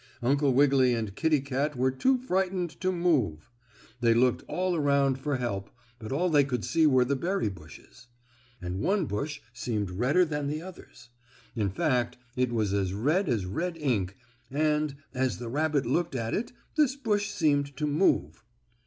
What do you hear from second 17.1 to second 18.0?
seemed to